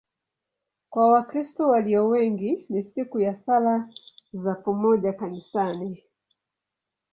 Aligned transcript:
Kwa 0.89 1.11
Wakristo 1.11 1.69
walio 1.69 2.07
wengi 2.07 2.65
ni 2.69 2.83
siku 2.83 3.19
ya 3.19 3.35
sala 3.35 3.89
za 4.33 4.55
pamoja 4.55 5.13
kanisani. 5.13 6.03